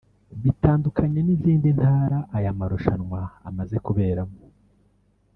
Bitandukanye 0.43 1.19
n’izindi 1.23 1.69
Ntara 1.77 2.17
aya 2.37 2.51
marushanwa 2.59 3.21
amaze 3.49 3.75
kuberamo 3.85 4.37